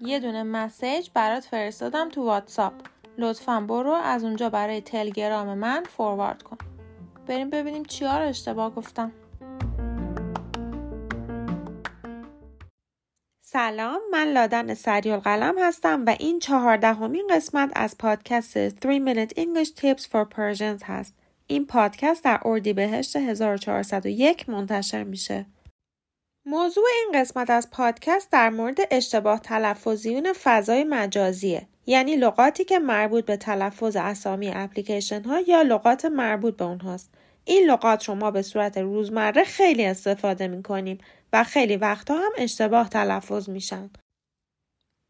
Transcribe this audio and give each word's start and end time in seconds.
یه 0.00 0.20
دونه 0.20 0.42
مسیج 0.42 1.10
برات 1.14 1.44
فرستادم 1.44 2.08
تو 2.08 2.22
واتساپ. 2.22 2.72
لطفا 3.18 3.60
برو 3.60 3.92
از 3.92 4.24
اونجا 4.24 4.50
برای 4.50 4.80
تلگرام 4.80 5.58
من 5.58 5.84
فوروارد 5.84 6.42
کن. 6.42 6.58
بریم 7.26 7.50
ببینیم 7.50 7.84
چیا 7.84 8.18
رو 8.18 8.28
اشتباه 8.28 8.74
گفتم. 8.74 9.12
سلام 13.40 14.00
من 14.12 14.32
لادن 14.32 14.74
سریال 14.74 15.20
قلم 15.20 15.54
هستم 15.58 16.04
و 16.06 16.16
این 16.18 16.38
چهاردهمین 16.38 17.26
قسمت 17.30 17.72
از 17.76 17.98
پادکست 17.98 18.68
3 18.68 18.78
Minute 18.80 19.32
English 19.32 19.68
Tips 19.68 20.02
for 20.02 20.24
Persians 20.36 20.82
هست. 20.84 21.14
این 21.46 21.66
پادکست 21.66 22.24
در 22.24 22.40
اردیبهشت 22.44 23.16
1401 23.16 24.48
منتشر 24.48 25.04
میشه 25.04 25.46
موضوع 26.46 26.84
این 27.04 27.20
قسمت 27.20 27.50
از 27.50 27.70
پادکست 27.70 28.32
در 28.32 28.50
مورد 28.50 28.78
اشتباه 28.90 29.40
تلفظیون 29.40 30.32
فضای 30.32 30.84
مجازیه 30.84 31.68
یعنی 31.86 32.16
لغاتی 32.16 32.64
که 32.64 32.78
مربوط 32.78 33.24
به 33.24 33.36
تلفظ 33.36 33.96
اسامی 33.96 34.50
اپلیکیشن 34.54 35.22
ها 35.22 35.40
یا 35.40 35.62
لغات 35.62 36.04
مربوط 36.04 36.56
به 36.56 36.64
اونهاست 36.64 37.10
این 37.44 37.70
لغات 37.70 38.04
رو 38.08 38.14
ما 38.14 38.30
به 38.30 38.42
صورت 38.42 38.78
روزمره 38.78 39.44
خیلی 39.44 39.84
استفاده 39.84 40.48
می 40.48 40.62
کنیم 40.62 40.98
و 41.32 41.44
خیلی 41.44 41.76
وقتها 41.76 42.16
هم 42.16 42.32
اشتباه 42.36 42.88
تلفظ 42.88 43.48
میشن. 43.48 43.90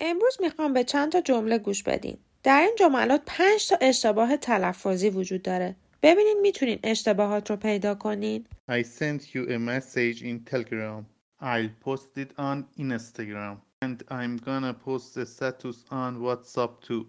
امروز 0.01 0.37
می‌خوام 0.41 0.73
به 0.73 0.85
چند 0.85 1.13
تا 1.13 1.21
جمله 1.21 1.59
گوش 1.59 1.83
بدین. 1.83 2.19
در 2.43 2.61
این 2.61 2.75
جملات 2.79 3.23
پنج 3.27 3.69
تا 3.69 3.77
اشتباه 3.80 4.37
تلفظی 4.37 5.11
وجود 5.11 5.43
داره. 5.43 5.77
ببینین 6.03 6.41
می‌تونین 6.43 6.79
اشتباهات 6.85 7.51
رو 7.51 7.57
پیدا 7.57 7.95
کنین. 7.95 8.47
I 8.71 8.83
sent 8.83 9.23
you 9.35 9.49
a 9.49 9.59
message 9.59 10.23
in 10.23 10.51
Telegram. 10.51 11.05
I'll 11.43 11.71
post 11.85 12.11
it 12.17 12.31
on 12.39 12.65
Instagram. 12.79 13.57
And 13.85 14.03
I'm 14.11 14.37
gonna 14.49 14.75
post 14.87 15.15
the 15.15 15.27
status 15.27 15.79
on 15.91 16.13
WhatsApp 16.27 16.80
too. 16.87 17.05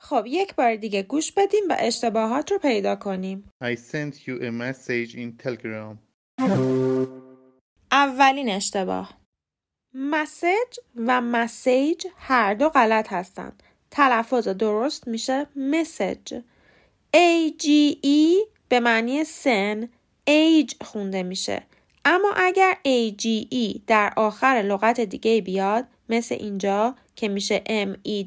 خب 0.00 0.24
یک 0.26 0.54
بار 0.54 0.76
دیگه 0.76 1.02
گوش 1.02 1.32
بدیم 1.32 1.64
و 1.68 1.76
اشتباهات 1.78 2.52
رو 2.52 2.58
پیدا 2.58 2.96
کنیم. 2.96 3.50
I 3.64 3.76
sent 3.76 4.14
you 4.14 4.40
a 4.40 4.50
message 4.50 5.14
in 5.14 5.44
Telegram. 5.44 5.96
اولین 7.92 8.50
اشتباه 8.50 9.18
مسج 9.94 10.78
و 10.96 11.20
مسیج 11.20 12.06
هر 12.16 12.54
دو 12.54 12.68
غلط 12.68 13.12
هستند. 13.12 13.62
تلفظ 13.90 14.48
درست 14.48 15.08
میشه 15.08 15.46
مسج. 15.56 16.40
A 17.16 17.50
G 17.62 17.66
E 18.04 18.48
به 18.68 18.80
معنی 18.80 19.24
سن 19.24 19.88
ایج 20.24 20.74
خونده 20.80 21.22
میشه. 21.22 21.62
اما 22.04 22.32
اگر 22.36 22.78
A 22.84 23.22
G 23.22 23.54
E 23.54 23.80
در 23.86 24.12
آخر 24.16 24.62
لغت 24.66 25.00
دیگه 25.00 25.40
بیاد 25.40 25.86
مثل 26.08 26.34
اینجا 26.34 26.94
که 27.16 27.28
میشه 27.28 27.62
M 27.66 28.08
E 28.08 28.24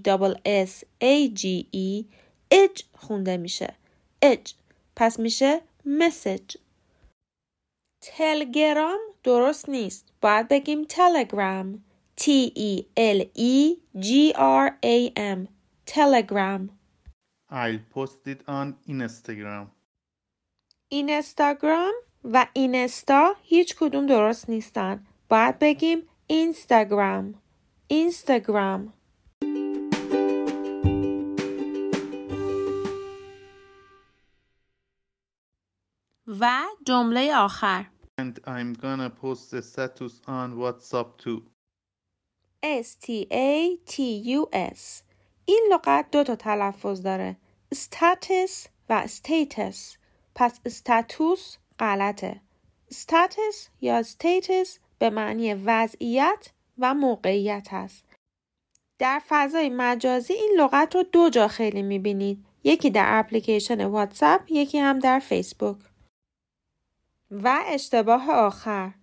S 0.65 0.83
A 1.03 1.39
G 1.39 1.65
E 1.75 2.05
اج 2.51 2.83
خونده 2.93 3.37
میشه. 3.37 3.73
اج 4.21 4.53
پس 4.95 5.19
میشه 5.19 5.61
مسج. 5.85 6.57
تلگرام 8.01 8.99
درست 9.23 9.69
نیست. 9.69 10.05
باید 10.21 10.47
بگیم 10.47 10.83
تلگرام. 10.83 11.83
T 12.21 12.23
E 12.57 12.83
L 12.97 13.21
E 13.37 13.77
G 14.01 14.33
R 14.35 14.71
A 14.85 15.19
M 15.35 15.47
تلگرام. 15.85 16.80
I'll 17.51 17.79
post 17.93 18.27
it 18.27 18.43
on 18.47 18.75
Instagram. 18.87 19.67
اینستاگرام 20.89 21.93
و 22.23 22.47
اینستا 22.53 23.35
هیچ 23.41 23.75
کدوم 23.75 24.05
درست 24.05 24.49
نیستن. 24.49 25.05
باید 25.29 25.59
بگیم 25.59 26.07
اینستاگرام. 26.27 27.41
اینستاگرام. 27.87 28.93
و 36.39 36.63
جمله 36.87 37.35
آخر 37.35 37.85
And 38.21 38.39
I'm 38.45 38.73
gonna 38.73 39.09
post 39.09 39.51
the 39.51 39.61
status 39.61 40.21
on 40.27 40.55
WhatsApp 40.57 41.17
too. 41.17 41.41
S 42.63 42.95
T 42.95 43.27
A 43.31 43.77
T 43.85 43.93
U 44.37 44.47
S 44.53 45.03
این 45.45 45.69
لغت 45.71 46.11
دو 46.11 46.23
تا 46.23 46.35
تلفظ 46.35 47.01
داره. 47.01 47.35
status 47.75 48.67
و 48.89 49.07
status 49.07 49.97
پس 50.35 50.59
استاتوس 50.65 51.57
غلطه. 51.79 52.41
status 52.93 53.67
یا 53.81 54.03
status 54.03 54.69
به 54.99 55.09
معنی 55.09 55.53
وضعیت 55.53 56.49
و 56.77 56.93
موقعیت 56.93 57.67
هست. 57.71 58.05
در 58.99 59.21
فضای 59.27 59.69
مجازی 59.69 60.33
این 60.33 60.51
لغت 60.57 60.95
رو 60.95 61.03
دو 61.03 61.29
جا 61.29 61.47
خیلی 61.47 61.81
می‌بینید. 61.81 62.45
یکی 62.63 62.89
در 62.89 63.19
اپلیکیشن 63.19 63.85
واتساپ 63.85 64.41
یکی 64.49 64.79
هم 64.79 64.99
در 64.99 65.19
فیسبوک. 65.19 65.77
و 67.31 67.59
اشتباه 67.65 68.31
آخر. 68.31 68.93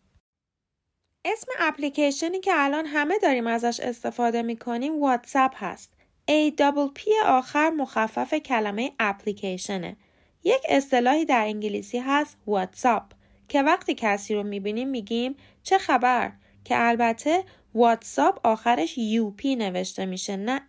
اسم 1.25 1.53
اپلیکیشنی 1.59 2.41
که 2.41 2.51
الان 2.55 2.87
همه 2.87 3.19
داریم 3.19 3.47
ازش 3.47 3.81
استفاده 3.81 4.43
می‌کنیم 4.43 5.01
واتساپ 5.01 5.53
هست. 5.57 5.98
P 6.31 7.27
آخر 7.27 7.71
مخفف 7.71 8.35
کلمه 8.35 8.93
اپلیکیشنه. 8.99 9.97
یک 10.45 10.61
اصطلاحی 10.69 11.25
در 11.25 11.45
انگلیسی 11.45 11.99
هست 11.99 12.37
What's 12.47 12.96
up 12.96 13.13
که 13.49 13.63
وقتی 13.63 13.95
کسی 13.95 14.35
رو 14.35 14.43
می‌بینیم 14.43 14.89
میگیم 14.89 15.37
چه 15.63 15.79
خبر 15.79 16.33
که 16.65 16.75
البته 16.79 17.45
What's 17.75 18.29
up 18.29 18.47
آخرش 18.47 18.95
UP 18.95 19.47
نوشته 19.47 20.07
میشه 20.07 20.37
نه 20.37 20.61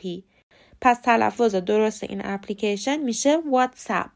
P. 0.00 0.22
پس 0.80 1.00
تلفظ 1.00 1.54
درست 1.54 2.04
این 2.04 2.20
اپلیکیشن 2.24 2.96
میشه 2.96 3.36
واتساپ. 3.36 4.10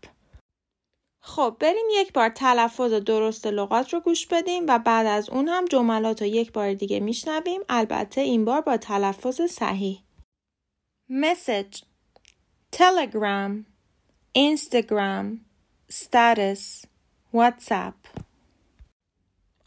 خب 1.23 1.57
بریم 1.61 1.87
یک 1.93 2.13
بار 2.13 2.29
تلفظ 2.29 2.93
درست 2.93 3.47
لغات 3.47 3.95
رو 3.95 4.01
گوش 4.01 4.27
بدیم 4.27 4.65
و 4.69 4.79
بعد 4.79 5.07
از 5.07 5.31
اون 5.31 5.49
هم 5.49 5.65
جملات 5.65 6.23
رو 6.23 6.29
یک 6.29 6.53
بار 6.53 6.75
دیگه 6.75 7.01
میشنویم 7.01 7.61
البته 7.69 8.21
این 8.21 8.45
بار 8.45 8.61
با 8.61 8.77
تلفظ 8.77 9.41
صحیح 9.41 10.08
message 11.11 11.85
telegram 12.71 13.65
instagram 14.37 15.39
status 15.89 16.85
whatsapp 17.33 17.95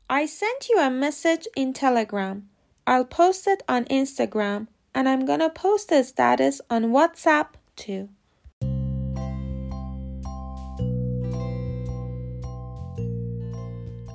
I 0.07 0.27
sent 0.27 0.69
you 0.69 0.77
a 0.77 0.91
message 0.91 1.47
in 1.55 1.73
telegram 1.73 2.47
I'll 2.85 3.05
post 3.05 3.47
it 3.47 3.63
on 3.67 3.85
instagram 3.85 4.67
and 4.93 5.09
I'm 5.09 5.25
gonna 5.25 5.49
post 5.49 5.89
the 5.89 6.03
status 6.03 6.61
on 6.69 6.91
whatsapp 6.91 7.47
too 7.75 8.09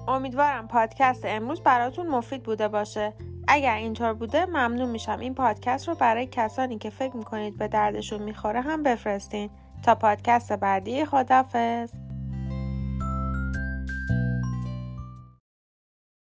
امیدوارم 0.09 0.67
پادکست 0.67 1.25
امروز 1.25 1.61
براتون 1.61 2.07
مفید 2.07 2.43
بوده 2.43 2.69
باشه 2.69 3.13
اگر 3.49 3.75
اینطور 3.75 4.13
بوده 4.13 4.47
ممنون 4.47 4.91
میشم. 4.91 5.19
این 5.19 5.35
پادکست 5.35 5.89
رو 5.89 5.95
برای 5.95 6.27
کسانی 6.27 6.79
که 6.79 6.91
فکر 6.91 7.17
می‌کنید 7.17 7.59
به 7.59 7.69
دردشون 7.69 8.23
می‌خوره 8.23 8.61
هم 8.61 8.83
بفرستین. 8.83 9.51
تا 9.83 9.95
پادکست 9.95 10.53
بعدی 10.53 11.05
خدافز 11.05 11.93